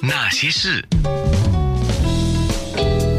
[0.00, 0.84] 那些事，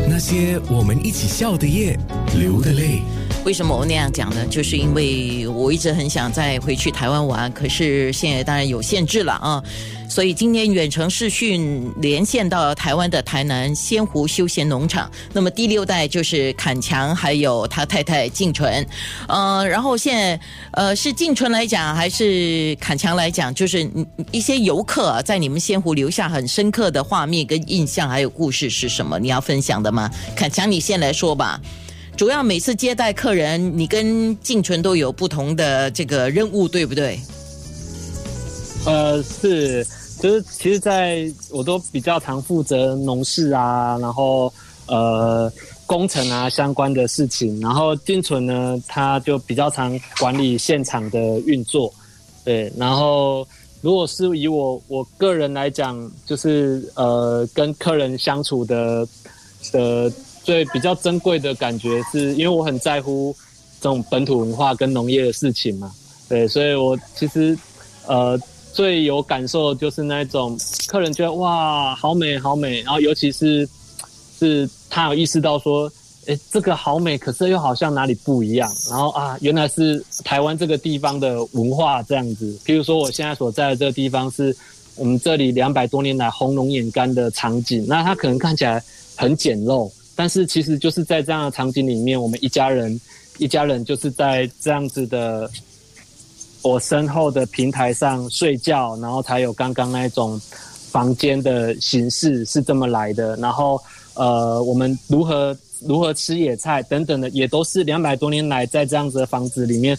[0.07, 1.97] 那些我们一起笑的夜，
[2.35, 3.01] 流的泪。
[3.45, 4.45] 为什么我那样讲呢？
[4.47, 9.63] 就是因为我一直很想再回去台湾玩，可是现在当然有限制了啊。
[10.07, 15.09] 所以今天远程视讯连线到台湾的台南仙湖休闲农场。
[15.33, 18.85] 那么第六代就是坎强，还有他太太静纯。
[19.27, 20.39] 呃，然后现在
[20.71, 23.89] 呃是静纯来讲，还是坎强来讲，就是
[24.31, 29.17] 一些游客啊，在你们仙湖留下很深刻的画面跟印象，还有故事是什么？
[29.17, 30.11] 你要分享的吗？
[30.35, 31.59] 坎强，你先来说吧。
[32.19, 37.17] 主要每次接待客人，你跟静纯都有不同的这个任务，对不对？
[38.85, 39.87] 呃，是，
[40.19, 44.53] 就是其实在我都比较常负责农事啊，然后
[44.87, 45.49] 呃
[45.85, 51.89] 工程啊相关的事情，然后静纯呢，他就比较常管理现场的运作，
[52.43, 53.47] 对，然后
[53.79, 59.07] 如果是以我我个人来讲，就是呃跟客人相处的
[59.71, 60.11] 的。
[60.43, 63.35] 最比较珍贵的感觉，是因为我很在乎
[63.79, 65.91] 这种本土文化跟农业的事情嘛，
[66.27, 67.57] 对，所以我其实
[68.07, 68.39] 呃
[68.73, 73.67] 最有感受就是那种客人觉得哇好美好美，然后尤其是
[74.37, 75.91] 是他有意识到说，
[76.27, 84.55] 哎这个好美，可是又好像哪里不一样，然后啊原来是台湾这个地方的文化这样子，譬如说我现在所在的这个地方是
[84.95, 88.83] 我们这里两百多年来红龙眼干的场景，那它可能看起来
[89.15, 89.89] 很简陋。
[90.19, 92.99] 但是其实就是在这样的场景里面，我们一家人，
[93.37, 95.49] 一家人就是在这样子的
[96.61, 100.37] 我身后的平台上睡觉，然后才有刚刚那种
[100.91, 103.33] 房间的形式是这么来的。
[103.37, 103.81] 然后
[104.13, 109.97] 呃，我们如何如何吃野菜等等的，也都是两百多年来在这样子的房子里面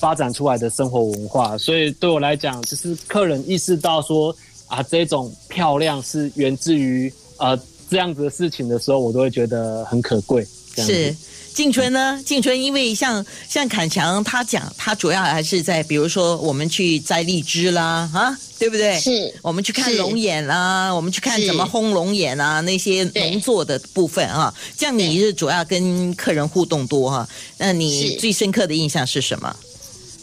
[0.00, 1.58] 发展出来的生活文化。
[1.58, 4.34] 所以对我来讲，就是客人意识到说
[4.66, 7.60] 啊，这种漂亮是源自于呃。
[7.90, 10.46] 这样子的事情的时候，我都会觉得很可贵。
[10.76, 11.12] 是
[11.52, 12.22] 静春呢？
[12.24, 18.96] 静春，因为像像坎强他讲，他主要还是在比如说我们去摘荔枝啦，啊，对不对？
[19.00, 24.54] 是，我们去看龙眼啦，我们去看怎么烘龙眼啊，那些农作的部分啊。
[24.76, 27.28] 这样你是主要跟客人互动多哈？
[27.56, 29.56] 那你最深刻的印象是什么？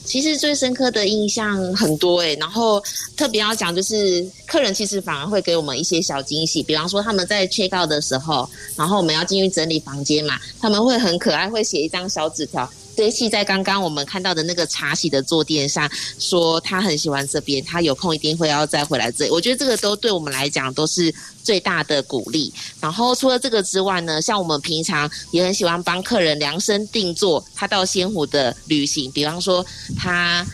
[0.06, 2.82] 其实最深刻的印象很多哎，然后
[3.18, 12.70] 特别要讲就是客人其实反而会给我们一些小惊喜，比方说他们在 check 到的时候，然后我们要进去整理房间嘛，他们会很可爱，会写一张小纸条。
[12.96, 19.32] 堆砌在刚刚我们看到的那个茶席的坐垫上，说他很喜欢这边，他有空一定会要再回来这里。
[19.32, 21.14] 我觉得这个都对我们来讲都是
[21.44, 22.52] 最大的鼓励。
[22.80, 29.66] 然后除了这个之外呢，像我们平常也很喜欢帮客人量身定做他到仙湖的旅行，比方说
[29.98, 30.46] 他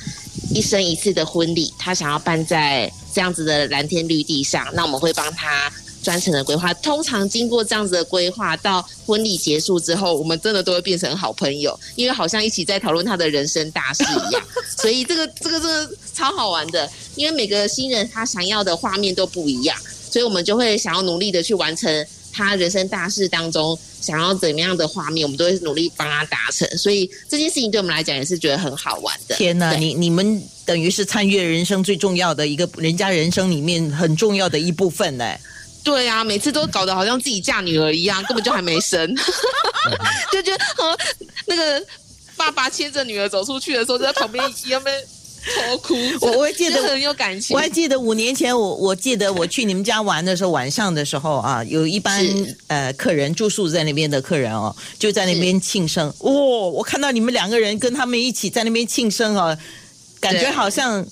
[0.53, 5.71] 一生一次的婚礼，他想要办在这样子的蓝天绿地上，那我们会帮他。
[6.01, 14.43] 专程的规划，通常经过这样子的规划，到婚礼结束之后，我们真的都会变成好朋友，因为好像一起在讨论他的人生大事一样。
[14.77, 19.77] 所以这个这个这个超好玩的，因为每个新人他想要的画面都不一样，
[20.09, 26.67] 所以我们就会想要努力的去完成他人生大事当中想要怎么样的画面，我们都会努力帮他达成。
[26.77, 29.35] 所以这件事情对我们来讲也是觉得很好玩的。
[29.35, 35.35] 天哪，你你们等于是参与人生最重要的一个人家人生里面很重要的一部分呢。
[35.83, 39.15] 对啊，每次都搞得好像自己嫁女儿一样，根本就还没生，
[40.31, 40.97] 就觉得和
[41.47, 41.83] 那个
[42.37, 44.95] 爸爸牵着女儿走出去的时候，就在旁边一样边
[45.69, 45.95] 偷哭。
[46.21, 52.23] 我我还记得很有感情，我还记得五年前，我我记得我去你们家玩的时候，晚上的时候啊，有一班
[52.67, 56.13] 呃客人住宿在那边的客人哦，就在那边庆生。
[56.19, 59.57] 哇，我看到你们两个人跟他们一起在那边庆生哦，
[60.19, 61.03] 感觉好像。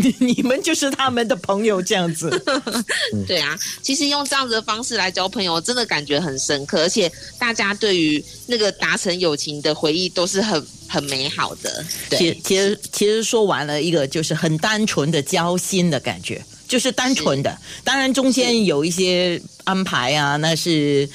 [0.00, 2.30] 你 你们就是他们的朋友这样子，
[3.26, 11.84] 对啊，其实用这样子的方式来交朋友，真的感觉很深刻，而且大家对于那个达成友情的回忆都是很很美好的。
[12.10, 21.08] 其其实其实说完了一个就是很单纯的交心的感觉，就是单纯的，当然中间有一些安排啊，那是。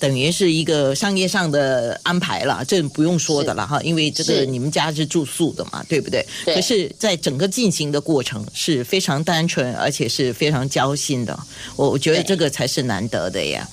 [0.00, 6.26] 等于是一个商业上的安排了，这不用说的了哈，因为这个你们家是住宿的嘛，对不对？
[6.46, 11.38] 可是，在整个进行的过程是非常单纯，而且是非常交心的。
[11.76, 13.68] 我我觉得这个才是难得的呀。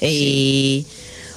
[0.00, 0.84] 诶，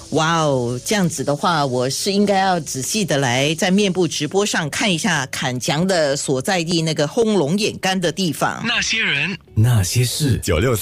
[0.09, 8.61] 哇哦，这样子的话，我是应该要仔细的来在面部直播上看一下砍墙的所在地那个轰龙眼干的地方。
[8.63, 10.81] 那些人，那些事，九六三。